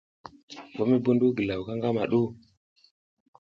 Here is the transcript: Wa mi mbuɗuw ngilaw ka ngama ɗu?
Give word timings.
Wa 0.77 0.83
mi 0.89 0.95
mbuɗuw 0.99 1.31
ngilaw 1.33 1.61
ka 1.67 1.73
ngama 1.77 2.03
ɗu? 2.11 2.21